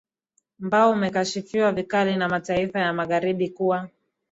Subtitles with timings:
[0.59, 3.89] mbao umekashifiwa vikali na mataifa ya magharibi kuwa